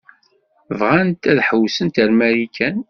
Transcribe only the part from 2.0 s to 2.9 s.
ar Marikan.